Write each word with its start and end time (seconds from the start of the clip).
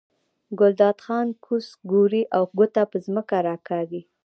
ګلداد 0.59 0.97
خان 1.05 1.27
کوز 1.45 1.65
ګوري 1.91 2.23
او 2.35 2.43
ګوته 2.57 2.83
په 2.91 2.97
ځمکه 3.05 3.37
راکاږي. 3.47 4.01